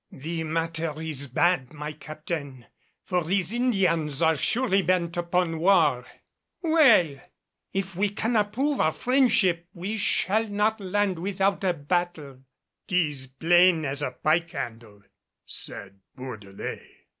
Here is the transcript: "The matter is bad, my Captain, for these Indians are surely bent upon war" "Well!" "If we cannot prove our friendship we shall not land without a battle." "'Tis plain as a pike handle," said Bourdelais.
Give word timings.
"The 0.11 0.43
matter 0.43 0.99
is 0.99 1.27
bad, 1.27 1.73
my 1.73 1.91
Captain, 1.93 2.65
for 3.03 3.23
these 3.23 3.53
Indians 3.53 4.19
are 4.23 4.35
surely 4.35 4.81
bent 4.81 5.15
upon 5.15 5.59
war" 5.59 6.07
"Well!" 6.63 7.19
"If 7.71 7.95
we 7.95 8.09
cannot 8.09 8.51
prove 8.51 8.79
our 8.81 8.93
friendship 8.93 9.67
we 9.75 9.97
shall 9.97 10.49
not 10.49 10.79
land 10.79 11.19
without 11.19 11.63
a 11.63 11.75
battle." 11.75 12.39
"'Tis 12.87 13.27
plain 13.27 13.85
as 13.85 14.01
a 14.01 14.09
pike 14.09 14.49
handle," 14.49 15.03
said 15.45 15.99
Bourdelais. 16.15 16.81